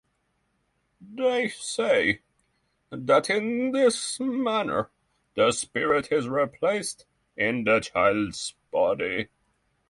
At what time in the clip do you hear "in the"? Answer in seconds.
7.37-7.81